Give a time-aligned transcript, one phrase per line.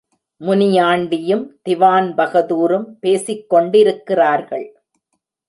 [0.41, 4.67] முனியாண்டியும் திவான்பகதூரும் பேசிக் கொண்டிருக்கிறார்கள்.